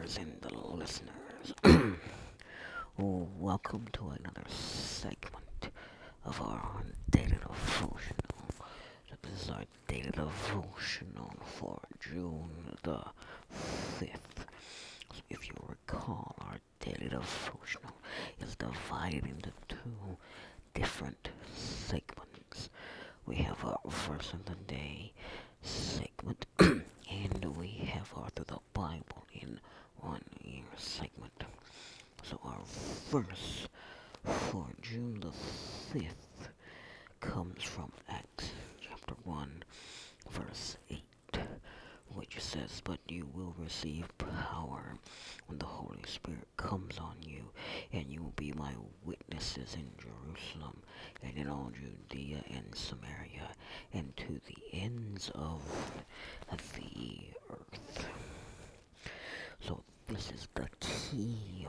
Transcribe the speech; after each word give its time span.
viewers 0.00 0.18
and 0.18 0.36
the 0.40 0.54
listeners. 0.76 1.54
welcome 3.38 3.86
to 3.92 4.08
another 4.08 4.44
segment 4.48 5.70
of 6.24 6.40
our 6.40 6.82
daily 7.10 7.36
devotional. 7.40 8.14
This 9.22 9.42
is 9.44 9.50
our 9.50 9.64
daily 9.88 10.10
devotional 10.10 11.32
for 11.44 11.80
June 11.98 12.76
the 12.82 13.02
5th. 13.98 14.46
So 15.12 15.20
if 15.28 15.48
you 15.48 15.54
recall, 15.68 16.34
our 16.40 16.56
daily 16.80 17.08
devotional 17.08 17.94
is 18.40 18.56
divided 18.56 19.24
into 19.26 19.50
two 19.68 20.16
different 20.74 21.30
segments. 21.54 22.70
We 23.26 23.36
have 23.36 23.62
our 23.64 23.80
verse 23.86 24.32
of 24.32 24.44
the 24.46 24.54
day 24.66 25.12
segment 25.62 26.46
and 26.58 27.56
we 27.56 27.68
have 27.92 28.10
our 28.16 28.28
through 28.30 28.46
the 28.46 28.58
Bible 28.72 29.26
in 29.34 29.60
one 30.00 30.22
year 30.42 30.64
segment. 30.80 31.44
So 32.22 32.38
our 32.44 32.60
verse 33.10 33.68
for 34.24 34.66
June 34.82 35.20
the 35.20 35.98
5th 35.98 36.48
comes 37.20 37.62
from 37.62 37.92
Acts 38.08 38.50
chapter 38.80 39.14
1 39.24 39.62
verse 40.30 40.76
8 40.90 41.02
which 42.14 42.40
says, 42.40 42.80
But 42.84 42.98
you 43.08 43.28
will 43.32 43.54
receive 43.58 44.06
power 44.18 44.96
when 45.46 45.58
the 45.58 45.66
Holy 45.66 46.02
Spirit 46.06 46.46
comes 46.56 46.98
on 46.98 47.16
you, 47.22 47.50
and 47.92 48.06
you 48.10 48.22
will 48.22 48.32
be 48.36 48.52
my 48.52 48.72
witnesses 49.04 49.74
in 49.74 49.90
Jerusalem, 49.98 50.82
and 51.22 51.36
in 51.36 51.48
all 51.48 51.70
Judea 51.72 52.42
and 52.50 52.74
Samaria, 52.74 53.50
and 53.92 54.16
to 54.16 54.40
the 54.46 54.56
ends 54.72 55.30
of 55.34 55.62
the 56.74 57.30
earth. 57.50 58.06
So 59.60 59.82
this 60.08 60.30
is 60.32 60.46
key 61.10 61.66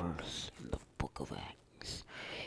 verse 0.00 0.50
in 0.60 0.70
the 0.70 0.78
book 0.96 1.20
of 1.20 1.30
Acts, 1.32 2.04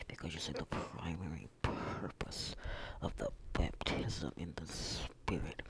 because 0.08 0.34
you 0.34 0.39
see 0.39 0.53
the 0.53 0.66
primary 0.66 1.48
purpose 1.61 2.56
of 3.02 3.16
the 3.17 3.30
baptism 3.53 4.31
in 4.38 4.52
the 4.56 4.66
Spirit 4.66 5.61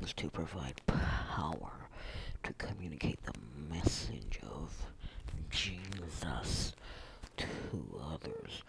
is 0.00 0.12
to 0.14 0.30
provide 0.30 0.80
power 0.86 1.88
to 2.44 2.52
communicate 2.54 3.18
the 3.24 3.32
message 3.68 4.38
of 4.42 4.86
Jesus 5.50 6.72
to 7.36 7.46
others. 8.12 8.62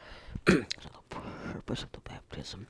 so 0.47 0.63
the 1.09 1.15
purpose 1.53 1.83
of 1.83 1.91
the 1.91 1.99
baptism 1.99 2.65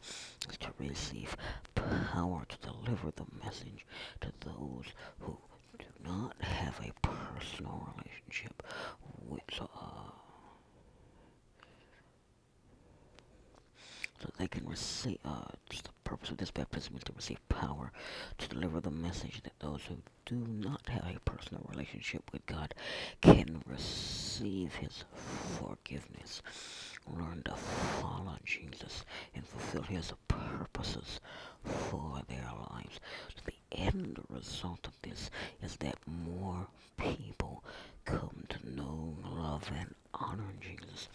is 0.50 0.58
to 0.58 0.70
receive 0.78 1.38
power 1.75 2.45
to 2.50 2.58
deliver 2.58 3.12
the 3.16 3.25
message 3.45 3.86
to 4.20 4.28
those 4.42 4.86
who 5.22 5.38
not 6.04 6.36
have 6.42 6.80
a 6.80 6.92
personal 7.02 7.94
relationship 7.96 8.64
with 9.28 9.42
uh, 9.59 9.68
so 14.22 14.30
they 14.38 14.48
can 14.48 14.66
receive 14.68 15.18
uh, 15.26 15.42
the 15.70 15.90
purpose 16.04 16.30
of 16.30 16.38
this 16.38 16.52
baptism 16.52 16.96
is 16.96 17.04
to 17.04 17.14
receive 17.14 17.50
power 17.50 17.92
to 18.38 18.48
deliver 18.48 18.80
the 18.80 18.92
message 18.92 19.42
that 19.44 19.54
those 19.59 19.81
who 19.88 19.98
do 20.26 20.36
not 20.48 20.88
have 20.88 21.16
a 21.16 21.20
personal 21.22 21.66
relationship 21.70 22.24
with 22.31 22.46
God 22.46 22.74
can 23.22 23.62
receive 23.66 24.76
his 24.76 25.04
forgiveness 25.59 26.42
learn 27.12 27.42
to 27.46 27.56
follow 27.56 28.38
Jesus 28.46 29.04
and 29.36 29.46
fulfill 29.46 29.84
his 29.84 30.14
purposes 30.28 31.20
for 31.64 32.22
their 32.28 32.50
lives. 32.72 33.00
So 33.36 33.42
the 33.46 33.54
end 33.73 34.19
result 34.29 34.88
of 34.88 34.93
this 35.02 35.29
is 35.61 35.75
that 35.77 35.97
more 36.07 36.67
people 36.97 37.63
come 38.05 38.43
to 38.49 38.75
know, 38.75 39.16
love, 39.23 39.69
and 39.78 39.94
honor 40.13 40.53
Jesus 40.61 41.07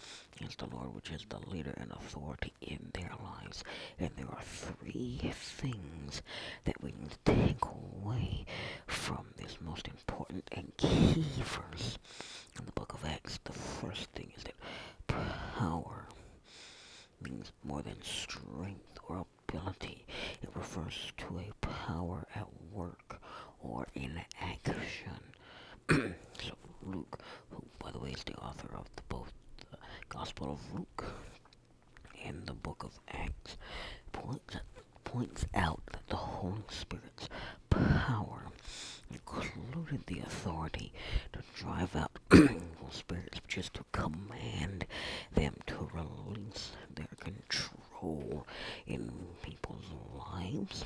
as 0.45 0.55
the 0.57 0.67
Lord, 0.67 0.95
which 0.95 1.11
is 1.11 1.25
the 1.29 1.39
leader 1.51 1.75
and 1.79 1.91
authority 1.93 2.53
in 2.61 2.91
their 2.95 3.11
lives. 3.23 3.65
And 3.99 4.11
there 4.17 4.29
are 4.31 4.43
three 4.43 5.21
things 5.35 6.23
that 6.65 6.83
we 6.83 6.93
need 6.93 7.11
to 7.11 7.33
take 7.35 7.65
away 7.65 8.45
from 8.87 9.27
this 9.37 9.59
most 9.61 9.89
important 9.89 10.49
and 10.53 10.73
key 10.77 11.25
verse 11.39 11.99
in 12.59 12.65
the 12.67 12.73
book 12.73 12.93
of 12.95 13.05
Acts. 13.05 13.39
The 13.45 13.53
first 13.53 14.11
thing 14.13 14.33
is 14.37 14.45
that 14.45 14.55
power 15.07 16.07
means 17.21 17.53
more 17.65 17.83
than 17.83 18.01
strength 18.03 18.99
or 19.09 19.25
ability. 19.49 20.07
It 20.43 20.51
refers 20.55 21.13
to 21.19 21.39
a 21.41 21.67
power 21.67 22.27
at 22.35 22.47
work 22.73 23.21
or 23.61 23.87
in 23.95 24.21
action. 24.41 25.21
so 25.89 26.55
Luke, 26.83 27.19
who 27.51 27.63
by 27.79 27.91
the 27.91 27.99
way 27.99 28.11
is 28.11 28.25
the 28.25 28.35
author 28.35 28.69
of 28.75 28.87
the, 28.97 29.03
both 29.09 29.33
the 29.71 29.77
Gospel 30.09 30.53
of 30.53 30.75
Luke 30.79 31.05
and 32.25 32.47
the 32.47 32.53
book 32.55 32.83
of 32.85 32.99
Acts, 33.09 33.57
points, 34.13 34.57
points 35.05 35.47
out 35.55 35.81
that 35.93 36.07
the 36.09 36.17
Holy 36.17 36.63
Spirit's 36.69 37.29
power 37.71 38.43
included 39.11 40.05
the 40.07 40.21
authority 40.21 40.93
to 41.33 41.41
drive 41.57 41.95
out 41.97 42.19
evil 42.33 42.91
spirits, 42.91 43.41
which 43.43 43.59
is 43.59 43.71
to 43.71 43.85
command 43.93 44.85
them 45.35 45.55
to 45.67 45.89
release 45.93 46.73
their 46.95 47.09
control 47.21 48.47
in 48.87 49.11
people's 49.43 49.91
lives, 50.33 50.85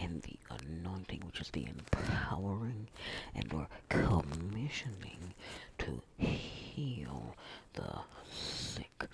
and 0.00 0.22
the 0.22 0.38
anointing, 0.50 1.22
which 1.26 1.37
is 1.37 1.37
the 1.50 1.66
empowering 1.66 2.88
and 3.34 3.52
or 3.52 3.68
commissioning 3.88 5.34
to 5.78 6.02
heal 6.18 7.34
the 7.74 7.98
sick. 8.30 9.04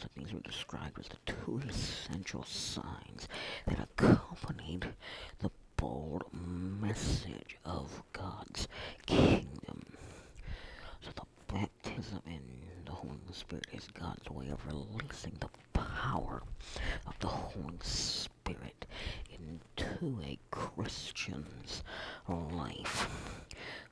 So 0.00 0.08
these 0.16 0.32
were 0.32 0.40
described 0.40 0.98
as 0.98 1.08
the 1.08 1.32
two 1.32 1.60
essential 1.68 2.44
signs 2.44 3.28
that 3.66 3.78
accompanied 3.80 4.86
the 5.38 5.50
bold 5.76 6.24
message 6.32 7.56
of 7.64 8.02
God's 8.12 8.68
kingdom. 9.06 9.82
So 11.00 11.10
the 11.14 11.52
baptism 11.52 12.20
in 12.26 12.42
the 12.84 12.92
Holy 12.92 13.18
Spirit 13.32 13.66
is 13.72 13.86
God's 13.98 14.28
way 14.30 14.48
of 14.48 14.66
releasing 14.66 15.36
the 15.40 15.48
power 15.72 16.42
of 17.06 17.18
the 17.20 17.26
Holy 17.28 17.78
Spirit 17.82 18.86
into 19.30 20.20
a 20.24 20.38
Christian's 20.50 21.82
life. 22.28 23.08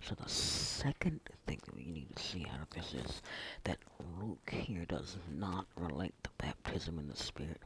So 0.01 0.15
the 0.15 0.29
second 0.29 1.21
thing 1.47 1.61
that 1.65 1.75
we 1.75 1.85
need 1.87 2.02
to 2.02 2.02
see 2.19 2.47
of 2.61 2.71
this 2.71 2.95
is 2.95 3.23
that 3.65 3.79
Luke 4.21 4.51
here 4.51 4.85
does 4.87 5.17
not 5.31 5.67
relate 5.77 6.15
the 6.23 6.31
baptism 6.39 6.99
in 6.99 7.09
the 7.09 7.17
Spirit 7.17 7.61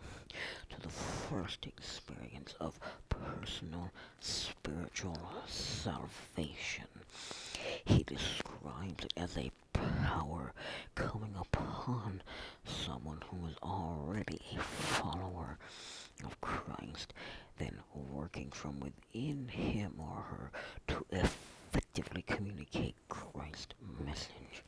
to 0.71 0.81
the 0.81 0.89
first 0.89 1.67
experience 1.67 2.55
of 2.61 2.79
personal 3.09 3.91
spiritual 4.21 5.19
salvation. 5.47 6.87
He 7.85 8.03
describes 8.03 9.05
it 9.05 9.13
as 9.17 9.37
a 9.37 9.51
power 9.73 10.53
coming 10.95 11.35
upon 11.39 12.23
someone 12.65 13.23
who 13.31 13.47
is 13.47 13.57
already 13.63 14.41
a 14.57 14.61
follower 14.63 15.59
of 16.25 16.41
Christ, 16.41 17.13
then 17.59 17.79
working 17.95 18.51
from 18.51 18.81
within 18.81 19.49
him 19.49 19.95
or 19.99 20.25
her 20.31 20.51
to 20.89 21.05
effectively 21.77 22.23
communicate 22.23 22.95
Christ's 23.09 23.75
message. 24.05 24.65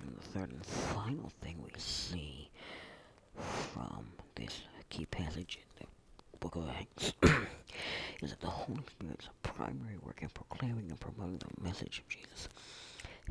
And 0.00 0.16
the 0.16 0.22
third 0.28 0.50
and 0.50 0.66
final 0.66 1.30
thing 1.40 1.62
we 1.62 1.70
see 1.76 2.50
from 3.36 4.06
this 4.34 4.62
key 4.88 5.06
passage 5.06 5.58
in 5.60 5.84
the 5.86 6.38
book 6.38 6.56
of 6.56 6.68
Acts 6.68 7.12
is 8.22 8.30
that 8.30 8.40
the 8.40 8.46
Holy 8.48 8.82
Spirit's 8.90 9.28
primary 9.42 9.96
work 10.02 10.22
in 10.22 10.28
proclaiming 10.30 10.90
and 10.90 10.98
promoting 10.98 11.38
the 11.38 11.62
message 11.62 12.00
of 12.00 12.08
Jesus 12.08 12.48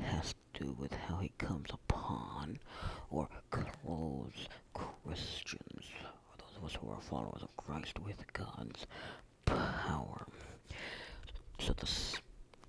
has 0.02 0.34
to 0.54 0.64
do 0.64 0.76
with 0.80 0.94
how 0.94 1.18
he 1.18 1.32
comes 1.38 1.70
upon 1.74 2.58
or 3.10 3.28
clothes 3.52 4.48
Christians, 4.74 5.86
or 6.04 6.38
those 6.38 6.58
of 6.58 6.64
us 6.66 6.76
who 6.82 6.90
are 6.90 7.02
followers 7.02 7.42
of 7.42 7.56
Christ, 7.58 8.00
with 8.00 8.22
God's 8.32 8.86
power. 9.46 10.26
So 11.60 11.74
the 11.74 11.88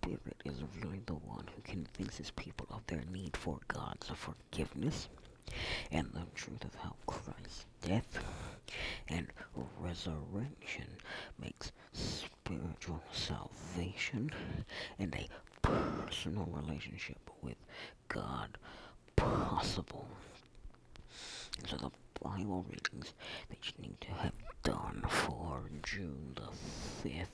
Spirit 0.02 0.41
is 0.47 0.62
really 0.82 1.02
the 1.05 1.12
one 1.12 1.44
who 1.55 1.61
convinces 1.62 2.31
people 2.31 2.67
of 2.70 2.81
their 2.87 3.02
need 3.12 3.37
for 3.37 3.58
God's 3.69 4.08
forgiveness 4.08 5.08
and 5.93 6.08
the 6.14 6.23
truth 6.35 6.64
of 6.64 6.75
how 6.76 6.94
Christ's 7.06 7.67
death 7.82 8.19
and 9.08 9.26
resurrection 9.79 10.87
makes 11.38 11.73
spiritual 11.93 13.02
salvation 13.12 14.31
and 14.99 15.14
a 15.14 15.29
personal 15.61 16.49
relationship 16.50 17.31
with 17.43 17.58
God 18.08 18.56
possible. 19.17 20.08
So 21.67 21.76
the 21.76 21.91
Bible 22.23 22.64
readings 22.70 23.12
that 23.50 23.58
you 23.67 23.73
need 23.82 24.00
to 24.00 24.12
have 24.12 24.32
done 24.62 25.05
for 25.08 25.61
June 25.82 26.37
the 26.37 27.06
5th 27.06 27.26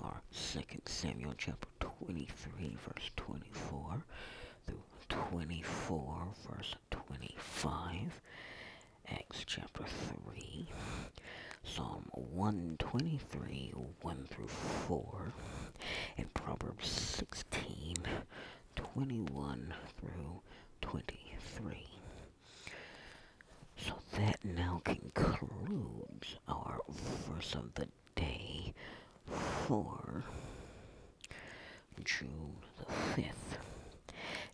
are 0.00 0.22
Second 0.30 0.82
Samuel 0.86 1.34
chapter 1.36 1.68
23 1.80 2.76
verse 2.86 3.10
24 3.16 4.02
through 4.66 4.82
24 5.08 6.28
verse 6.48 6.74
25. 6.90 8.20
Acts 9.10 9.44
chapter 9.46 9.84
3. 9.84 10.66
Psalm 11.64 12.04
123 12.12 13.72
1 14.00 14.26
through 14.30 14.48
4. 14.48 15.32
And 16.18 16.32
Proverbs 16.34 16.88
16 16.88 17.96
21 18.76 19.74
through 20.00 20.40
23. 20.80 21.86
So 23.76 23.92
that 24.16 24.44
now 24.44 24.80
concludes 24.84 26.36
our 26.48 26.80
verse 27.28 27.54
of 27.54 27.74
the 27.74 27.88
day 28.14 28.31
for 29.66 30.24
June 32.04 32.56
the 32.78 32.84
5th. 33.14 33.58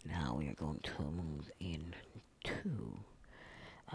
Now 0.07 0.35
we 0.39 0.49
are 0.49 0.55
going 0.55 0.81
to 0.81 1.03
move 1.03 1.51
into 1.61 2.99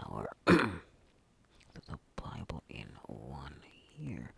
our 0.06 0.28
the 0.46 1.98
Bible 2.16 2.62
in 2.68 2.86
one 3.06 3.54
year 3.98 4.30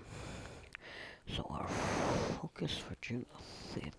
So 1.35 1.43
our 1.49 1.67
focus 1.67 2.77
for 2.77 2.95
June 3.01 3.25
5th 3.75 3.91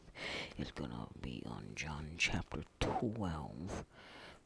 is 0.58 0.70
going 0.70 0.88
to 0.90 1.06
be 1.20 1.42
on 1.46 1.64
John 1.74 2.12
chapter 2.16 2.62
12, 2.80 3.84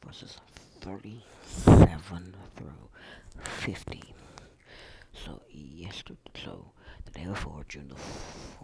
verses 0.04 0.38
37 0.80 2.34
through 2.56 2.88
50. 3.40 4.02
So 5.12 5.42
yesterday, 5.50 6.18
so 6.44 6.72
the 7.04 7.10
day 7.12 7.26
before, 7.26 7.64
June 7.68 7.88
the 7.88 7.94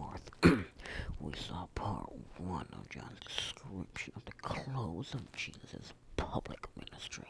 4th, 0.00 0.64
we 1.20 1.32
saw 1.34 1.66
part 1.74 2.12
1 2.38 2.66
of 2.72 2.88
John's 2.88 3.20
description 3.26 4.12
of 4.16 4.24
the 4.24 4.32
close 4.42 5.12
of 5.14 5.30
Jesus' 5.32 5.92
public 6.16 6.66
ministry. 6.76 7.28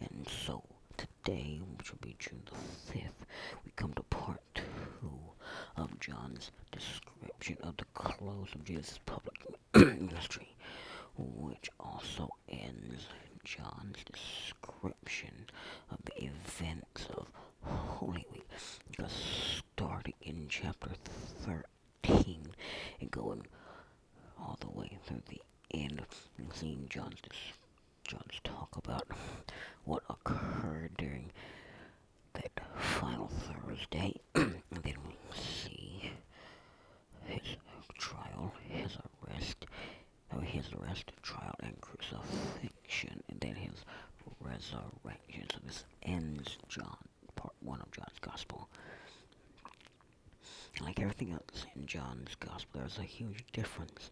And 0.00 0.26
so 0.46 0.62
today, 1.26 1.60
which 1.76 1.90
will 1.90 1.98
be 2.02 2.14
June 2.20 2.40
the 2.44 2.92
5th, 2.92 3.26
we 3.64 3.72
come 3.74 3.92
to 3.94 4.02
part 4.04 4.40
2 4.54 4.62
of 5.76 5.98
John's 5.98 6.52
description 6.70 7.56
of 7.64 7.76
the 7.76 7.84
close 7.94 8.48
of 8.54 8.64
Jesus' 8.64 9.00
public 9.06 9.36
ministry, 9.74 10.54
which 11.16 11.68
also 11.80 12.30
ends 12.48 13.08
John's 13.42 14.04
description 14.04 15.46
of 15.90 15.98
the 16.04 16.26
events 16.26 17.08
of 17.16 17.28
Holy 17.64 18.24
Week, 18.32 18.46
because 18.88 19.58
starting 19.74 20.14
in 20.22 20.46
chapter 20.48 20.90
13 22.04 22.46
and 23.00 23.10
going 23.10 23.44
all 24.38 24.56
the 24.60 24.78
way 24.78 24.96
through 25.04 25.22
the 25.28 25.40
end, 25.72 26.02
seeing 26.52 26.86
John's 26.88 27.20
John's 28.06 28.40
talk 28.44 28.76
about 28.76 29.08
what 29.84 30.02
occurred 30.08 30.92
during 30.96 31.30
that 32.34 32.52
final 32.76 33.28
Thursday, 33.28 34.14
and 34.34 34.62
then 34.70 34.94
we 35.06 35.14
see 35.34 36.12
his 37.24 37.56
trial, 37.98 38.52
his 38.68 38.96
arrest, 39.26 39.66
or 40.32 40.40
his 40.42 40.66
arrest, 40.74 41.12
trial, 41.22 41.54
and 41.60 41.80
crucifixion, 41.80 43.22
and 43.28 43.40
then 43.40 43.54
his 43.56 43.84
resurrection. 44.40 45.44
So 45.52 45.58
this 45.64 45.84
ends 46.02 46.58
John, 46.68 46.96
part 47.34 47.54
one 47.60 47.80
of 47.80 47.90
John's 47.90 48.18
Gospel. 48.20 48.68
Like 50.80 51.00
everything 51.00 51.32
else 51.32 51.66
in 51.74 51.86
John's 51.86 52.34
Gospel, 52.38 52.80
there's 52.80 52.98
a 52.98 53.02
huge 53.02 53.44
difference 53.52 54.10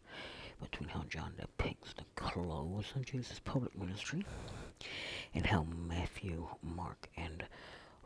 between 0.60 0.88
how 0.88 1.02
John 1.08 1.32
depicts 1.38 1.92
the 1.94 2.04
close 2.16 2.92
of 2.94 3.04
Jesus' 3.04 3.40
public 3.44 3.76
ministry 3.78 4.24
and 5.34 5.46
how 5.46 5.64
Matthew, 5.88 6.46
Mark, 6.62 7.08
and 7.16 7.44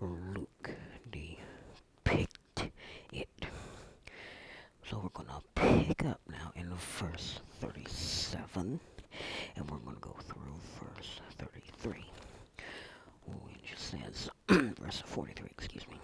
Luke 0.01 0.71
depict 1.11 2.71
it. 3.13 3.29
So 4.89 5.01
we're 5.03 5.11
going 5.11 5.29
to 5.29 5.43
pick 5.55 6.05
up 6.07 6.21
now 6.31 6.53
in 6.57 6.73
verse 6.99 7.41
37, 7.61 8.81
and 9.57 9.71
we're 9.71 9.79
going 9.79 9.97
to 9.97 10.01
go 10.01 10.17
through 10.27 10.55
verse 10.81 11.21
33, 11.39 12.05
which 13.27 13.77
says, 13.77 14.31
verse 14.49 15.03
43, 15.05 15.49
excuse 15.51 15.87
me. 15.89 15.97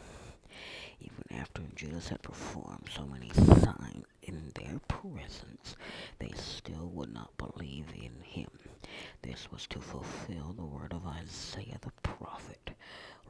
Even 1.00 1.38
after 1.40 1.62
Jesus 1.74 2.08
had 2.08 2.22
performed 2.22 2.88
so 2.94 3.04
many 3.06 3.30
signs 3.32 4.03
in 4.26 4.50
their 4.54 4.78
presence, 4.88 5.76
they 6.18 6.32
still 6.36 6.88
would 6.92 7.12
not 7.12 7.36
believe 7.36 7.86
in 7.94 8.22
him. 8.22 8.50
This 9.22 9.50
was 9.50 9.66
to 9.68 9.80
fulfill 9.80 10.52
the 10.52 10.64
word 10.64 10.92
of 10.92 11.06
Isaiah 11.06 11.78
the 11.80 11.92
prophet. 12.02 12.70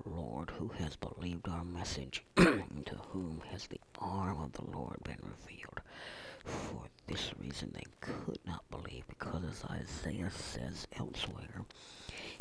Lord, 0.04 0.50
who 0.50 0.68
has 0.68 0.96
believed 0.96 1.48
our 1.48 1.64
message, 1.64 2.24
to 2.36 2.96
whom 3.10 3.42
has 3.50 3.66
the 3.66 3.80
arm 3.98 4.40
of 4.40 4.52
the 4.52 4.64
Lord 4.70 4.98
been 5.04 5.18
revealed? 5.22 5.80
For 6.44 6.84
this 7.06 7.32
reason 7.38 7.72
they 7.72 7.86
could 8.00 8.38
not 8.46 8.68
believe, 8.70 9.04
because 9.08 9.42
as 9.44 9.64
Isaiah 9.70 10.30
says 10.30 10.86
elsewhere, 10.98 11.64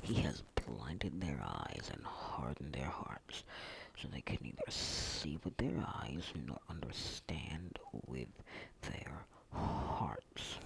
he 0.02 0.16
has 0.16 0.44
blinded 0.66 1.22
their 1.22 1.40
eyes 1.42 1.90
and 1.92 2.04
hardened 2.04 2.74
their 2.74 2.90
hearts 2.90 3.44
so 3.98 4.08
they 4.08 4.22
can 4.22 4.38
neither 4.42 4.70
see 4.70 5.38
with 5.44 5.56
their 5.58 5.84
eyes 6.02 6.24
nor 6.46 6.58
understand 6.70 7.80
with 8.08 8.28
their 8.82 9.26
hearts, 9.52 10.58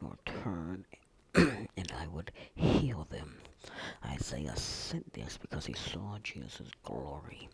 nor 0.00 0.16
turn 0.24 0.84
and 1.34 1.92
I 1.96 2.06
would 2.08 2.32
heal 2.54 3.06
them. 3.10 3.38
Isaiah 4.04 4.56
said 4.56 5.04
this 5.12 5.36
because 5.36 5.66
he 5.66 5.74
saw 5.74 6.18
Jesus' 6.22 6.70
glory 6.82 7.48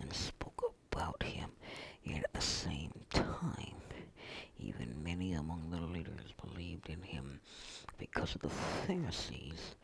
and 0.00 0.12
spoke 0.12 0.74
about 0.90 1.22
him, 1.22 1.50
yet 2.04 2.24
at 2.24 2.32
the 2.32 2.40
same 2.40 2.92
time, 3.10 3.76
even 4.58 5.02
many 5.02 5.32
among 5.34 5.70
the 5.70 5.80
leaders 5.80 6.32
believed 6.42 6.88
in 6.88 7.02
him 7.02 7.40
because 7.98 8.34
of 8.34 8.42
the 8.42 8.48
Pharisees. 8.48 9.74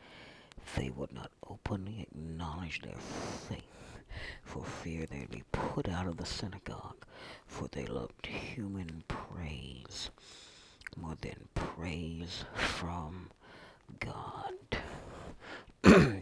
They 0.75 0.89
would 0.89 1.11
not 1.13 1.31
openly 1.49 2.01
acknowledge 2.01 2.81
their 2.81 2.97
faith 2.97 3.68
for 4.43 4.63
fear 4.63 5.05
they'd 5.05 5.29
be 5.29 5.43
put 5.51 5.89
out 5.89 6.07
of 6.07 6.17
the 6.17 6.25
synagogue, 6.25 7.05
for 7.45 7.67
they 7.67 7.85
loved 7.85 8.25
human 8.25 9.03
praise 9.07 10.09
more 10.97 11.15
than 11.21 11.47
praise 11.53 12.45
from 12.55 13.29
God. 13.99 14.53
so 15.83 16.21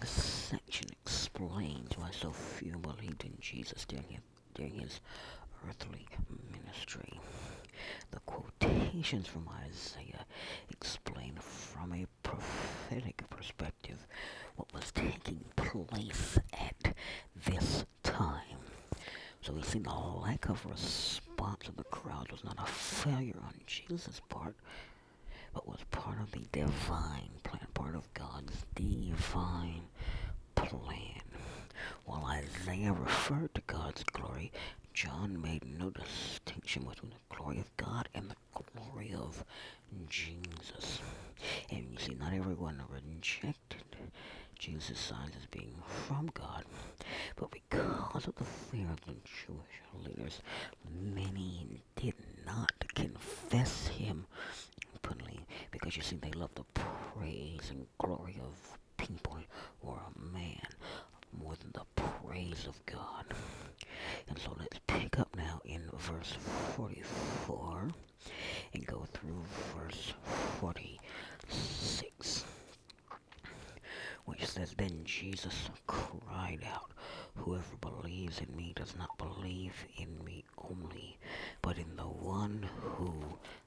this 0.00 0.10
section 0.10 0.86
explains 1.02 1.96
why 1.96 2.10
so 2.10 2.30
few 2.30 2.76
believed 2.78 3.24
in 3.24 3.36
Jesus 3.40 3.84
during 3.84 4.06
his, 4.08 4.20
during 4.54 4.78
his 4.80 5.00
earthly 5.68 6.06
ministry. 6.52 7.20
The 8.10 8.20
quotations 8.20 9.26
from 9.26 9.48
Isaiah 9.66 10.26
explain 10.70 11.34
from 11.40 11.92
a 11.92 12.06
prophetic 12.22 13.22
perspective 13.30 14.06
what 14.58 14.74
was 14.74 14.90
taking 14.90 15.44
place 15.54 16.36
at 16.52 16.94
this 17.46 17.84
time. 18.02 18.58
So 19.40 19.52
we 19.52 19.62
see 19.62 19.78
the 19.78 19.90
lack 19.92 20.48
of 20.48 20.66
response 20.66 21.68
of 21.68 21.76
the 21.76 21.84
crowd 21.84 22.32
was 22.32 22.42
not 22.42 22.56
a 22.58 22.66
failure 22.66 23.38
on 23.46 23.54
Jesus' 23.66 24.20
part, 24.28 24.56
but 25.54 25.68
was 25.68 25.78
part 25.92 26.20
of 26.20 26.32
the 26.32 26.40
divine 26.50 27.30
plan, 27.44 27.66
part 27.72 27.94
of 27.94 28.12
God's 28.14 28.66
divine 28.74 29.82
plan. 30.56 31.22
While 32.04 32.24
Isaiah 32.26 32.92
referred 32.92 33.54
to 33.54 33.62
God's 33.68 34.02
glory, 34.02 34.50
John 34.92 35.40
made 35.40 35.62
no 35.78 35.90
distinction 35.90 36.82
between 36.82 37.12
the 37.12 37.36
glory 37.36 37.60
of 37.60 37.76
God 37.76 38.08
and 38.12 38.28
the 38.30 38.62
glory 38.74 39.14
of 39.16 39.44
Jesus. 40.08 41.00
And 41.70 41.86
you 41.92 41.98
see, 41.98 42.14
not 42.14 42.32
everyone 42.32 42.82
rejected 42.90 43.84
Jesus' 44.58 44.98
signs 44.98 45.34
as 45.36 45.46
being 45.46 45.74
from 45.86 46.30
God, 46.34 46.64
but 47.36 47.50
because 47.50 48.26
of 48.26 48.34
the 48.34 48.44
fear 48.44 48.86
of 48.90 49.00
the 49.06 49.14
Jewish 49.24 50.04
leaders, 50.04 50.40
many 51.14 51.82
did 51.96 52.14
not 52.44 52.72
confess 52.94 53.86
him 53.88 54.26
openly, 54.94 55.40
because 55.70 55.96
you 55.96 56.02
see, 56.02 56.16
they 56.16 56.32
loved 56.32 56.56
the 56.56 56.64
praise 57.14 57.70
and 57.70 57.86
glory 57.98 58.40
of 58.42 58.78
people 58.96 59.36
or 59.82 59.98
a 59.98 60.18
man 60.34 60.66
more 61.40 61.54
than 61.60 61.70
the 61.72 62.02
praise 62.02 62.66
of 62.66 62.84
God. 62.86 63.24
And 64.28 64.38
so 64.38 64.56
let's 64.58 64.78
pick 64.86 65.18
up 65.18 65.34
now 65.36 65.60
in 65.64 65.82
verse 65.96 66.36
44 66.76 67.88
and 68.74 68.86
go 68.86 69.06
through 69.12 69.42
verse 69.76 70.12
46, 70.60 72.44
which 72.56 72.57
says, 74.48 74.74
Then 74.76 75.02
Jesus 75.04 75.68
cried 75.86 76.64
out, 76.64 76.92
Whoever 77.36 77.76
believes 77.80 78.40
in 78.40 78.56
me 78.56 78.72
does 78.74 78.96
not 78.96 79.16
believe 79.18 79.74
in 79.96 80.24
me 80.24 80.44
only, 80.56 81.18
but 81.62 81.76
in 81.78 81.96
the 81.96 82.02
one 82.02 82.68
who 82.80 83.12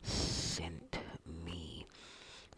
sent 0.02 0.98
me. 1.46 1.86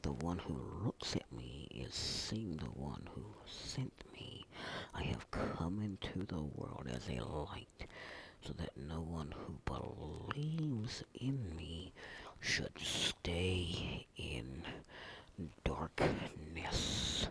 The 0.02 0.14
one 0.14 0.40
who 0.40 0.58
looks 0.86 1.16
at 1.16 1.32
me 1.32 1.68
is 1.70 1.94
seeing 1.94 2.58
the 2.58 2.66
one 2.66 3.08
who 3.14 3.26
sent 3.46 3.94
me. 4.14 4.46
I 4.94 5.04
have 5.04 5.30
come 5.32 5.82
into 5.82 6.26
the 6.26 6.42
world 6.42 6.88
as 6.94 7.08
a 7.10 7.24
light, 7.24 7.88
so 8.46 8.54
that 8.54 8.78
no 8.78 9.02
one 9.02 9.34
who 9.38 9.56
believes 9.66 11.04
in 11.14 11.56
me 11.56 11.94
should 12.40 12.78
stay 12.80 14.08
in 14.18 14.64
darkness. 15.64 17.28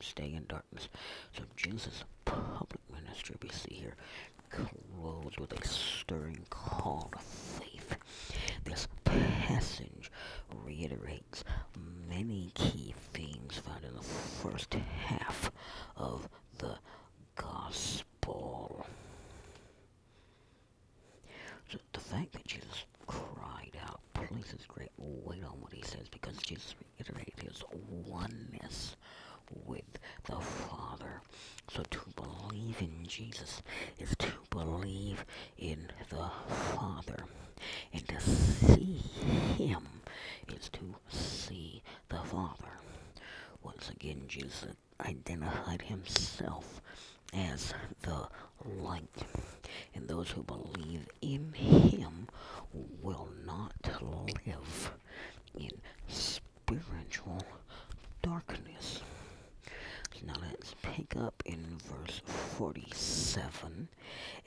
Stay 0.00 0.34
in 0.34 0.44
darkness. 0.48 0.88
So 1.36 1.42
Jesus' 1.56 2.04
public 2.24 2.80
ministry 2.92 3.36
we 3.42 3.48
see 3.50 3.74
here 3.74 3.94
closed 4.50 5.38
with 5.38 5.52
a 5.52 5.66
stirring 5.66 6.44
call 6.50 7.10
to 7.12 7.18
faith. 7.18 7.96
This 8.64 8.88
passage 9.04 10.10
reiterates 10.64 11.44
many 12.08 12.50
key 12.54 12.94
themes 13.12 13.58
found 13.58 13.84
in 13.84 13.94
the 13.94 14.02
first 14.02 14.74
half 14.74 15.50
of 15.96 16.28
the 16.58 16.76
gospel. 17.36 18.86
So 21.70 21.78
the 21.92 22.00
fact 22.00 22.32
that 22.32 22.46
Jesus 22.46 22.84
cried 23.06 23.76
out 23.86 24.00
places 24.14 24.64
great 24.66 24.90
weight 24.96 25.44
on 25.44 25.60
what 25.60 25.72
he 25.72 25.82
says 25.82 26.08
because 26.10 26.36
Jesus 26.38 26.74
reiterated 26.98 27.40
his 27.42 27.62
oneness 28.06 28.96
with 29.66 29.98
the 30.24 30.40
Father. 30.40 31.20
So 31.70 31.82
to 31.82 32.00
believe 32.16 32.80
in 32.80 33.04
Jesus 33.18 33.62
is 33.98 34.14
to 34.20 34.28
believe 34.48 35.24
in 35.58 35.88
the 36.08 36.30
Father. 36.76 37.24
And 37.92 38.06
to 38.06 38.20
see 38.20 39.02
him 39.58 39.84
is 40.54 40.68
to 40.74 40.94
see 41.08 41.82
the 42.10 42.18
Father. 42.18 42.78
Once 43.60 43.90
again, 43.90 44.22
Jesus 44.28 44.66
identified 45.04 45.82
himself 45.82 46.80
as 47.34 47.74
the 48.02 48.28
light. 48.64 49.24
And 49.96 50.06
those 50.06 50.30
who 50.30 50.44
believe 50.44 51.08
in 51.20 51.52
him 51.54 52.28
will 53.02 53.30
not 53.44 53.74
live 54.00 54.92
in 55.58 55.72
spiritual 56.06 57.42
darkness. 58.22 59.02
Pick 60.98 61.14
up 61.14 61.44
in 61.46 61.64
verse 61.78 62.20
47 62.26 63.86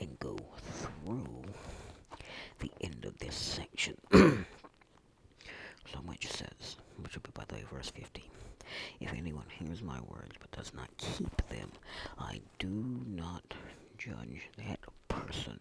and 0.02 0.20
go 0.20 0.38
through 0.58 1.44
the 2.60 2.70
end 2.82 3.06
of 3.06 3.18
this 3.20 3.36
section. 3.36 3.96
so 4.12 6.02
much 6.04 6.28
says, 6.28 6.76
which 7.02 7.16
will 7.16 7.22
be 7.22 7.32
by 7.34 7.46
the 7.48 7.56
way 7.56 7.64
verse 7.72 7.90
50. 7.92 8.30
If 9.00 9.14
anyone 9.14 9.46
hears 9.48 9.82
my 9.82 10.02
words 10.02 10.34
but 10.42 10.52
does 10.52 10.74
not 10.74 10.90
keep 10.98 11.48
them, 11.48 11.72
I 12.20 12.42
do 12.60 13.02
not 13.08 13.54
judge 13.98 14.50
that 14.58 14.80
person, 15.08 15.58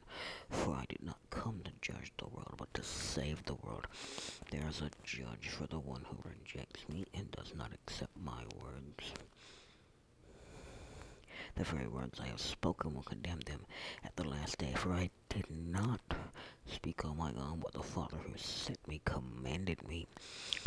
for 0.49 0.75
I 0.75 0.87
did 0.89 1.05
not 1.05 1.19
come 1.31 1.61
to 1.65 1.71
judge 1.81 2.11
the 2.19 2.27
world, 2.27 2.55
but 2.57 2.75
to 2.75 2.83
save 2.83 3.45
the 3.45 3.55
world. 3.55 3.87
There 4.51 4.67
is 4.69 4.81
a 4.81 4.91
judge 5.05 5.51
for 5.51 5.69
the 5.69 5.79
one 5.79 6.05
who 6.09 6.17
rejects 6.29 6.89
me 6.89 7.05
and 7.15 7.31
does 7.31 7.53
not 7.57 7.71
accept 7.73 8.17
my 8.21 8.43
words. 8.61 9.13
The 11.57 11.65
very 11.65 11.87
words 11.89 12.21
I 12.21 12.27
have 12.29 12.41
spoken 12.41 12.95
will 12.95 13.03
condemn 13.03 13.41
them 13.41 13.67
at 14.05 14.17
the 14.17 14.29
last 14.29 14.59
day, 14.59 14.73
for 14.77 14.93
I 14.93 15.11
did 15.29 15.47
not 15.51 16.01
speak 16.67 17.05
on 17.05 17.17
my 17.19 17.33
own, 17.33 17.61
but 17.61 17.73
the 17.73 17.83
Father 17.83 18.17
who 18.17 18.37
sent 18.37 18.87
me 18.89 19.01
commanded 19.05 19.87
me 19.87 20.07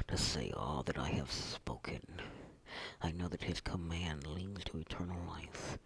to 0.08 0.18
say 0.18 0.52
all 0.56 0.84
that 0.84 0.98
I 1.00 1.10
have 1.10 1.32
spoken. 1.32 2.02
I 3.02 3.12
know 3.12 3.28
that 3.28 3.44
his 3.44 3.62
command 3.62 4.28
leads 4.28 4.64
to 4.66 4.78
eternal 4.78 5.20
life. 5.28 5.78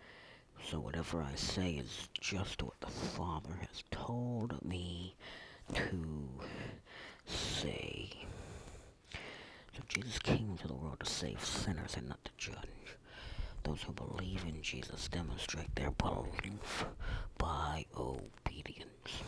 So 0.69 0.79
whatever 0.79 1.21
I 1.21 1.35
say 1.35 1.73
is 1.73 2.09
just 2.19 2.61
what 2.63 2.79
the 2.81 2.87
Father 2.87 3.53
has 3.61 3.83
told 3.91 4.63
me 4.65 5.15
to 5.73 6.41
say. 7.25 8.09
So 9.13 9.83
Jesus 9.87 10.19
came 10.19 10.49
into 10.51 10.67
the 10.67 10.73
world 10.73 10.99
to 11.01 11.05
save 11.05 11.43
sinners 11.43 11.95
and 11.95 12.09
not 12.09 12.23
to 12.25 12.31
judge. 12.37 12.97
Those 13.67 13.83
who 13.83 13.91
believe 13.91 14.45
in 14.47 14.61
Jesus 14.61 15.09
demonstrate 15.09 15.75
their 15.75 15.91
belief 15.91 16.85
by 17.37 17.85
obedience, 17.97 19.21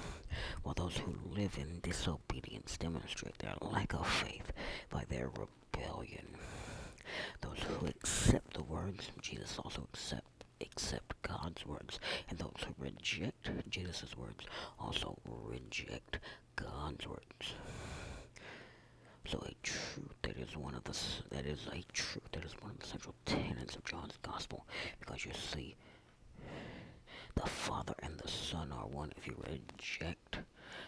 while 0.63 0.73
those 0.75 0.95
who 0.95 1.13
live 1.29 1.57
in 1.57 1.81
disobedience 1.81 2.77
demonstrate 2.77 3.37
their 3.39 3.55
lack 3.59 3.93
of 3.93 4.07
faith 4.07 4.53
by 4.89 5.03
their 5.09 5.29
rebellion. 5.29 6.25
Those 7.41 7.59
who 7.67 7.87
accept 7.87 8.53
the 8.53 8.63
words 8.63 9.09
of 9.09 9.21
Jesus 9.21 9.59
also 9.59 9.89
accept 9.93 10.45
accept 10.61 11.21
God's 11.21 11.65
words, 11.65 11.99
and 12.29 12.39
those 12.39 12.63
who 12.65 12.73
reject 12.81 13.49
Jesus' 13.69 14.15
words 14.15 14.45
also 14.79 15.17
reject 15.25 16.19
God's 16.55 17.05
words. 17.05 17.55
So 19.27 19.39
a 19.45 19.53
truth 19.63 20.15
that 20.21 20.37
is 20.37 20.48
of 20.87 21.29
that 21.31 21.45
is 21.45 21.67
a 21.71 21.83
truth 21.93 22.31
that 22.31 22.45
is 22.45 22.53
one 22.61 22.71
of 22.71 22.79
the 22.79 22.87
central 22.87 23.15
tenets 23.25 23.75
of 23.75 23.83
John's 23.83 24.17
gospel, 24.21 24.65
because 24.99 25.25
you 25.25 25.31
see, 25.33 25.75
the 27.35 27.47
Father 27.47 27.93
and 28.01 28.17
the 28.17 28.27
Son 28.27 28.71
are 28.71 28.87
one. 28.87 29.11
If 29.17 29.27
you 29.27 29.35
reject 29.47 30.39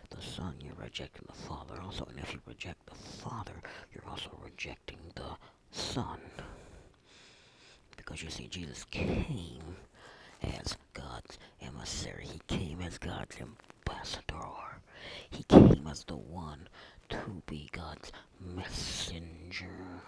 the 0.09 0.21
Son, 0.21 0.55
you're 0.61 0.73
rejecting 0.75 1.25
the 1.27 1.47
Father 1.47 1.81
also, 1.81 2.05
and 2.05 2.19
if 2.19 2.33
you 2.33 2.39
reject 2.45 2.85
the 2.87 2.95
Father, 2.95 3.61
you're 3.93 4.09
also 4.09 4.29
rejecting 4.43 4.99
the 5.15 5.37
Son. 5.71 6.19
Because 7.97 8.23
you 8.23 8.29
see, 8.29 8.47
Jesus 8.47 8.83
came 8.85 9.77
as 10.41 10.75
God's 10.93 11.37
emissary. 11.61 12.25
He 12.25 12.41
came 12.47 12.81
as 12.81 12.97
God's 12.97 13.37
ambassador. 13.39 14.81
He 15.29 15.43
came 15.43 15.87
as 15.89 16.03
the 16.03 16.15
one 16.15 16.67
to 17.11 17.41
be 17.45 17.69
God's 17.71 18.11
messenger. 18.39 20.01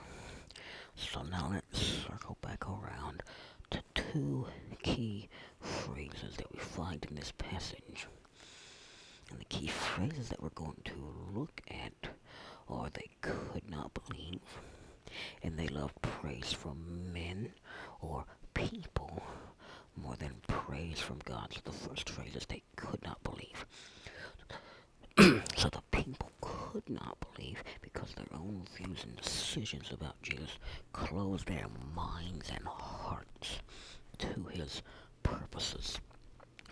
So 0.96 1.22
now 1.24 1.50
let's 1.52 1.80
circle 1.80 2.38
back 2.42 2.68
around 2.68 3.24
to 3.72 3.82
two 3.96 4.48
key 4.82 5.30
phrases 5.60 6.36
that 6.38 6.52
we 6.52 6.60
find 6.60 7.06
in 7.10 7.16
this 7.16 7.32
passage. 7.38 8.08
And 9.32 9.40
the 9.40 9.46
key 9.46 9.68
phrases 9.68 10.30
that 10.30 10.42
we're 10.42 10.50
going 10.50 10.82
to 10.86 10.94
look 11.34 11.62
at 11.70 12.10
are 12.70 12.90
they 12.94 13.10
could 13.22 13.70
not 13.70 13.92
believe, 13.94 14.40
and 15.42 15.58
they 15.58 15.68
loved 15.68 16.02
praise 16.02 16.54
from 16.54 17.12
men 17.12 17.52
or 18.02 18.26
people 18.54 19.22
more 19.96 20.16
than 20.16 20.34
praise 20.48 21.00
from 21.00 21.20
God. 21.26 21.54
So 21.54 21.62
the 21.66 21.72
first 21.72 22.10
phrase 22.10 22.36
is 22.36 22.46
they 22.46 22.64
could 22.76 23.04
not 23.04 23.22
believe. 23.24 23.66
so 25.58 25.70
the 25.70 25.82
people 26.04 26.32
could 26.42 26.90
not 26.90 27.18
believe 27.34 27.64
because 27.82 28.12
their 28.14 28.28
own 28.34 28.66
views 28.76 29.04
and 29.04 29.16
decisions 29.16 29.90
about 29.92 30.22
Jesus 30.22 30.58
closed 30.92 31.48
their 31.48 31.68
minds 31.96 32.52
and 32.54 32.66
hearts 32.68 33.60
to 34.18 34.46
his 34.52 34.82
purposes. 35.24 36.00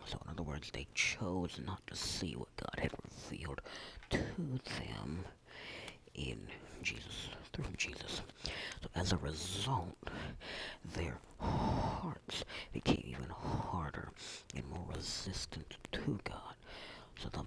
So, 0.06 0.18
in 0.26 0.32
other 0.32 0.44
words, 0.44 0.70
they 0.74 0.86
chose 0.94 1.60
not 1.66 1.86
to 1.88 1.96
see 1.96 2.34
what 2.36 2.54
God 2.58 2.78
had 2.82 2.92
revealed 3.30 3.62
to 4.10 4.18
them 4.18 5.24
in 6.14 6.40
Jesus, 6.84 7.30
through 7.54 7.74
Jesus. 7.78 8.22
So, 8.82 8.90
as 8.96 9.14
a 9.14 9.18
result, 9.18 9.96
their 10.94 11.20
hearts 11.40 12.44
became 12.74 13.04
even 13.06 13.30
harder 13.30 14.10
and 14.56 14.68
more 14.70 14.86
resistant 14.94 15.78
to 15.94 16.20
God. 16.26 16.56
So 17.22 17.30
the 17.30 17.44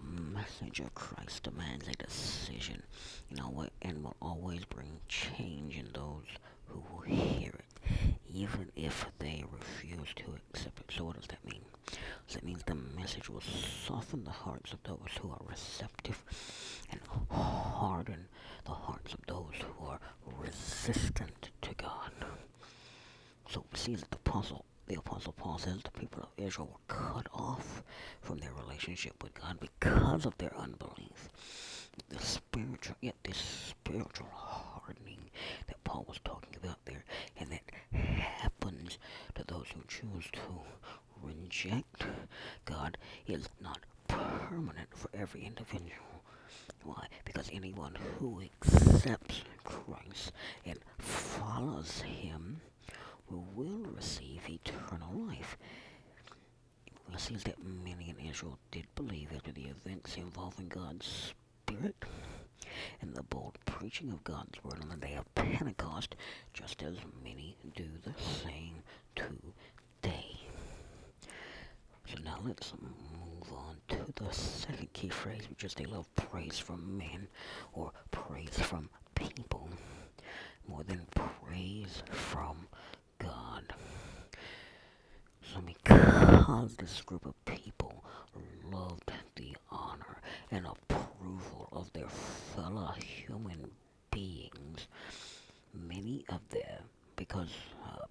message 0.75 0.87
of 0.87 0.95
Christ 0.95 1.45
demands 1.45 1.87
a 1.87 1.93
decision, 1.93 2.83
you 3.29 3.37
know 3.37 3.45
what, 3.45 3.71
and 3.83 4.03
will 4.03 4.17
always 4.21 4.65
bring 4.65 4.99
change 5.09 5.77
in 5.77 5.89
those 5.95 6.27
who 6.67 6.83
will 6.91 7.03
hear 7.03 7.53
it, 7.53 8.09
even 8.33 8.71
if 8.75 9.07
they 9.21 9.45
refuse 9.53 10.09
to 10.17 10.25
accept 10.53 10.81
it. 10.81 10.93
So 10.97 11.05
what 11.05 11.17
does 11.21 11.29
that 11.29 11.45
mean? 11.45 11.65
So 12.27 12.35
that 12.35 12.45
means 12.45 12.65
the 12.65 12.75
message 12.75 13.29
will 13.31 13.43
soften 13.87 14.25
the 14.25 14.31
hearts 14.31 14.73
of 14.73 14.83
those 14.83 15.11
who 15.21 15.31
are 15.31 15.41
receptive 15.49 16.25
and 16.91 17.01
harden 17.31 18.27
the 18.65 18.73
hearts 18.73 19.15
of 19.15 19.21
those 19.29 19.55
who 19.61 19.87
are 19.87 20.01
resistant 20.41 21.51
to 21.63 21.75
God. 21.77 22.11
So 23.49 23.65
see 23.75 23.95
the 23.95 24.07
apostle, 24.13 24.65
the 24.87 24.97
apostle 24.97 25.33
Paul 25.33 25.59
says 25.59 25.83
the 25.83 25.91
people 25.91 26.23
of 26.23 26.45
Israel 26.45 26.69
were 26.73 26.95
cut 26.95 27.27
off 27.33 27.83
from 28.21 28.39
their 28.39 28.53
relationship 28.53 29.23
with 29.23 29.35
God 29.35 29.59
because 29.61 30.27
of 30.27 30.37
their 30.39 30.55
unbelief. 30.57 31.29
The 32.09 32.19
spiritual, 32.19 32.97
yet 33.01 33.15
this 33.23 33.39
spiritual 33.39 34.29
hardening 34.33 35.31
that 35.69 35.83
Paul 35.85 36.05
was 36.09 36.19
talking 36.25 36.55
about 36.57 36.79
there, 36.85 37.05
and 37.39 37.51
that 37.51 37.99
happens 37.99 38.99
to 39.37 39.45
those 39.47 39.67
who 39.75 39.83
choose 39.89 40.31
to 40.33 40.41
reject 41.23 42.05
God, 42.65 42.99
is 43.27 43.49
not 43.61 43.79
permanent 44.09 44.89
for 44.95 45.09
every 45.15 45.45
individual. 45.45 46.23
Why? 46.83 47.07
Because 47.25 47.49
anyone 47.53 47.95
who 48.19 48.43
accepts 48.43 49.43
Christ 49.65 50.33
and 50.67 50.79
follows 50.99 52.03
Him 52.03 52.61
will 53.31 53.91
receive 53.95 54.49
eternal 54.49 55.13
life. 55.27 55.57
It 57.13 57.21
seems 57.21 57.45
that 57.45 57.63
many 57.63 58.11
in 58.11 58.29
Israel 58.29 58.59
did 58.71 58.87
believe 58.95 59.31
after 59.35 59.53
the 59.53 59.67
events 59.67 60.17
involving 60.17 60.69
God's 60.69 61.07
Spirit 61.07 61.97
and 63.01 63.15
the 63.15 63.23
bold 63.23 63.59
preaching 63.67 64.11
of 64.11 64.25
God's 64.25 64.63
Word 64.65 64.81
on 64.83 64.89
the 64.89 64.97
day 64.97 65.15
of 65.15 65.33
Pentecost, 65.35 66.17
just 66.53 66.83
as 66.83 66.97
many 67.23 67.57
do 67.77 67.89
the 68.03 68.15
same 68.43 68.83
today. 69.15 70.41
So 72.07 72.17
now 72.25 72.39
let's 72.45 72.73
move 72.81 73.53
on 73.57 73.77
to 73.89 74.13
the 74.17 74.33
second 74.33 74.93
key 74.93 75.09
phrase, 75.09 75.49
which 75.49 75.65
is 75.65 75.75
they 75.75 75.87
love 75.87 76.13
praise 76.17 76.59
from 76.59 76.99
men 76.99 77.29
or 77.73 77.93
praise 78.11 78.59
from 78.59 78.91
people 79.15 79.69
more 80.69 80.83
than 80.85 81.07
praise 81.15 82.03
from 82.11 82.67
God. 83.45 83.75
So 85.53 85.61
because 85.61 86.77
this 86.77 87.01
group 87.03 87.27
of 87.27 87.35
people 87.45 88.05
loved 88.71 89.11
the 89.37 89.57
honor 89.71 90.21
and 90.51 90.67
approval 90.67 91.69
of 91.73 91.93
their 91.93 92.09
fellow 92.09 92.93
human 92.99 93.71
beings, 94.11 94.87
many 95.75 96.25
of 96.29 96.41
them, 96.51 96.85
because 97.17 97.51
uh, 97.85 98.05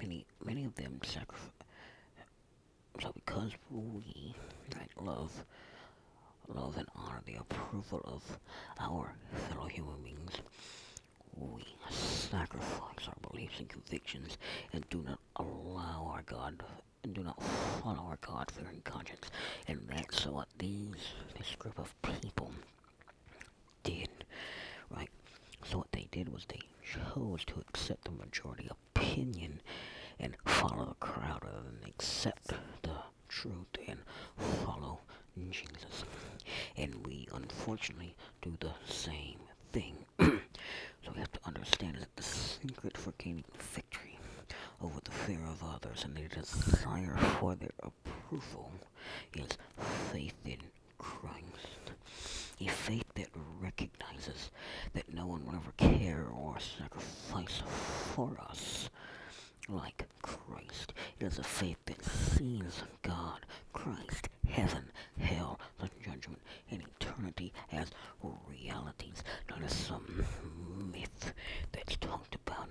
many 0.00 0.26
many 0.44 0.64
of 0.64 0.74
them 0.74 1.00
sacrificed. 1.04 1.50
So 3.00 3.12
because 3.14 3.52
we 3.70 4.34
right, 4.76 4.90
love 5.00 5.44
love 6.48 6.76
and 6.76 6.88
honor 6.94 7.22
the 7.26 7.36
approval 7.36 8.00
of 8.04 8.38
our 8.78 9.14
fellow 9.48 9.66
human 9.66 10.02
beings, 10.02 10.32
we 11.36 11.64
sacrifice 11.90 13.08
our 13.08 13.30
beliefs 13.30 13.58
and 13.58 13.68
convictions 13.68 14.38
and 14.72 14.88
do 14.90 15.02
not 15.06 15.18
allow 15.36 16.10
our 16.12 16.22
God 16.26 16.62
and 17.02 17.14
do 17.14 17.22
not 17.22 17.42
follow 17.42 18.04
our 18.08 18.18
God-fearing 18.20 18.82
conscience. 18.84 19.30
And 19.68 19.80
that's 19.88 20.26
what 20.26 20.48
these 20.58 21.12
this 21.36 21.54
group 21.58 21.78
of 21.78 21.94
people 22.02 22.50
did, 23.82 24.08
right? 24.90 25.10
So 25.64 25.78
what 25.78 25.92
they 25.92 26.08
did 26.10 26.32
was 26.32 26.44
they 26.46 26.60
chose 26.84 27.44
to 27.46 27.60
accept 27.60 28.04
the 28.04 28.10
majority 28.10 28.68
opinion 28.70 29.60
and 30.18 30.36
follow 30.44 30.86
the 30.86 30.94
crowd 31.06 31.40
rather 31.44 31.62
than 31.64 31.88
accept 31.88 32.48
the 32.82 32.96
truth 33.28 33.66
and 33.86 33.98
follow 34.64 35.00
Jesus. 35.50 36.04
And 36.76 37.06
we 37.06 37.28
unfortunately 37.34 38.14
do 38.42 38.56
the 38.60 38.72
same 38.86 39.38
thing. 39.72 40.04
so 40.18 41.12
we 41.14 41.20
have 41.20 41.32
to 41.32 41.40
understand 41.44 41.96
that 42.00 42.14
the 42.16 42.22
gaining 43.18 43.44
victory 43.58 44.18
over 44.82 45.00
the 45.04 45.10
fear 45.10 45.40
of 45.46 45.62
others 45.62 46.04
and 46.04 46.16
their 46.16 46.28
desire 46.28 47.16
for 47.38 47.54
their 47.54 47.72
approval 47.82 48.70
is 49.34 49.56
faith 50.12 50.34
in 50.44 50.58
Christ. 50.98 51.92
A 52.60 52.68
faith 52.68 53.04
that 53.14 53.28
recognizes 53.60 54.50
that 54.92 55.12
no 55.12 55.26
one 55.26 55.44
will 55.44 55.56
ever 55.56 55.72
care 55.76 56.26
or 56.32 56.56
sacrifice 56.60 57.62
for 58.14 58.36
us 58.48 58.88
like 59.68 60.06
Christ. 60.22 60.92
It 61.18 61.24
is 61.26 61.38
a 61.38 61.42
faith 61.42 61.78
that 61.86 62.04
sees 62.04 62.82
God, 63.02 63.40
Christ, 63.72 64.28
heaven, 64.48 64.90
hell, 65.18 65.58
the 65.80 65.88
judgment, 66.04 66.40
and 66.70 66.82
eternity 66.82 67.52
as 67.72 67.90
realities, 68.48 69.22
not 69.50 69.62
as 69.62 69.74
some 69.74 70.06
myth 70.92 71.32
that's 71.72 71.96
talked 71.96 72.34
about 72.34 72.68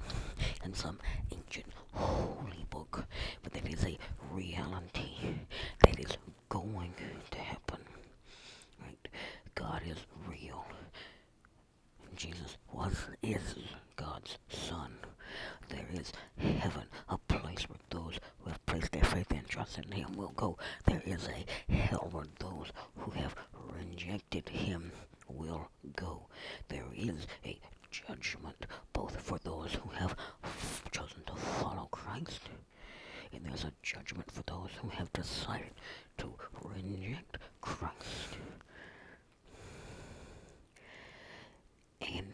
in 0.83 0.89
some 0.89 0.99
ancient 1.31 1.73
holy 1.93 2.65
book, 2.69 3.05
but 3.41 3.53
that 3.53 3.67
is 3.71 3.83
a 3.85 3.97
reality 4.31 5.35
that 5.83 5.99
is 5.99 6.17
going 6.49 6.93
to 7.31 7.37
happen. 7.37 7.79
Right? 8.81 9.07
God 9.55 9.81
is 9.87 9.97
real. 10.27 10.65
Jesus 12.15 12.57
was 12.71 12.95
is 13.21 13.55
God's 13.95 14.37
son. 14.49 14.91
There 15.69 15.87
is 15.93 16.11
heaven, 16.37 16.85
a 17.09 17.17
place 17.17 17.67
where 17.69 17.79
those 17.89 18.19
who 18.39 18.49
have 18.49 18.65
placed 18.65 18.91
their 18.91 19.03
faith 19.03 19.31
and 19.31 19.47
trust 19.47 19.77
in 19.79 19.91
him 19.91 20.13
will 20.15 20.33
go. 20.35 20.57
There 20.85 21.01
is 21.05 21.27
a 21.27 21.73
hell 21.73 22.09
where 22.11 22.27
those 22.39 22.71
who 22.97 23.11
have 23.11 23.35
rejected 23.79 24.49
him 24.49 24.91
will 25.27 25.69
go. 25.95 26.27
There 26.67 26.85
is 26.95 27.25
a 27.45 27.59
judgment 27.93 28.65
both 28.91 29.19
for 29.21 29.37
those 29.43 29.73
who 29.75 29.89
have 29.89 30.15
chosen 30.91 31.23
to 31.27 31.33
Christ 32.23 32.49
and 33.33 33.45
there's 33.45 33.63
a 33.63 33.71
judgment 33.81 34.31
for 34.31 34.43
those 34.43 34.69
who 34.81 34.89
have 34.89 35.11
decided 35.13 35.71
to 36.17 36.33
reject 36.63 37.37
Christ. 37.61 38.37
And 42.01 42.33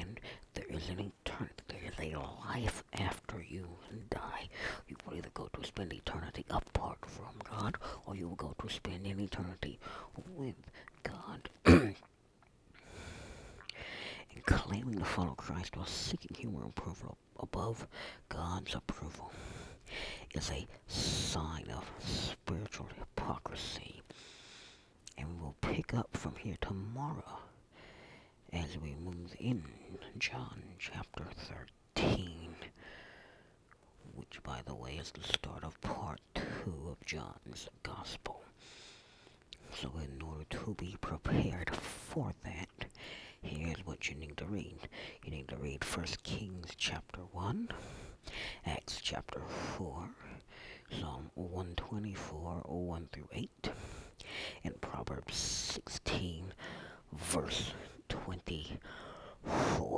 and 0.00 0.20
there 0.54 0.66
is 0.68 0.88
an 0.90 1.00
eternity. 1.24 1.54
There 1.68 1.80
is 1.90 2.12
a 2.12 2.18
life 2.46 2.84
after 2.92 3.42
you 3.42 3.66
die. 4.10 4.48
You 4.86 4.96
will 5.06 5.16
either 5.16 5.30
go 5.34 5.48
to 5.52 5.66
spend 5.66 5.92
eternity 5.92 6.44
apart 6.50 6.98
from 7.06 7.34
God, 7.50 7.76
or 8.06 8.14
you 8.14 8.28
will 8.28 8.36
go 8.36 8.54
to 8.60 8.68
spend 8.68 9.06
an 9.06 9.18
eternity 9.20 9.78
with 10.36 10.56
God. 11.02 11.48
Claiming 14.48 14.98
to 14.98 15.04
follow 15.04 15.34
Christ 15.34 15.76
while 15.76 15.84
seeking 15.84 16.34
human 16.34 16.62
approval 16.62 17.18
above 17.38 17.86
God's 18.30 18.74
approval 18.74 19.30
is 20.34 20.50
a 20.50 20.66
sign 20.86 21.66
of 21.70 21.84
spiritual 21.98 22.88
hypocrisy. 22.98 24.00
And 25.18 25.38
we'll 25.38 25.54
pick 25.60 25.92
up 25.92 26.08
from 26.16 26.34
here 26.36 26.56
tomorrow 26.62 27.40
as 28.50 28.78
we 28.78 28.94
move 28.94 29.36
in 29.38 29.62
John 30.18 30.62
chapter 30.78 31.24
13, 31.94 32.54
which, 34.14 34.42
by 34.42 34.60
the 34.64 34.74
way, 34.74 34.92
is 34.98 35.10
the 35.10 35.24
start 35.30 35.62
of 35.62 35.78
part 35.82 36.20
2 36.34 36.42
of 36.90 37.04
John's 37.04 37.68
Gospel. 37.82 38.42
So, 39.74 39.92
in 40.02 40.22
order 40.22 40.44
to 40.50 40.74
be 40.74 40.96
prepared 41.02 41.70
for 41.76 42.32
that, 42.44 42.87
here's 43.42 43.84
what 43.86 44.08
you 44.08 44.16
need 44.16 44.36
to 44.36 44.44
read. 44.46 44.88
You 45.24 45.30
need 45.30 45.48
to 45.48 45.56
read 45.56 45.84
First 45.84 46.22
Kings 46.22 46.68
chapter 46.76 47.20
1, 47.32 47.68
Acts 48.66 49.00
chapter 49.02 49.40
4, 49.76 50.08
Psalm 51.00 51.30
124, 51.34 52.62
1 52.66 53.08
through 53.12 53.28
8, 53.32 53.70
and 54.64 54.80
Proverbs 54.80 55.36
16, 55.84 56.52
verse 57.12 57.72
24. 58.08 59.97